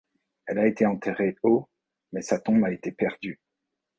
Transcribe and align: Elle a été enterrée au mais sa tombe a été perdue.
Elle 0.47 0.57
a 0.57 0.65
été 0.65 0.87
enterrée 0.87 1.35
au 1.43 1.69
mais 2.11 2.23
sa 2.23 2.39
tombe 2.39 2.65
a 2.65 2.71
été 2.71 2.91
perdue. 2.91 3.39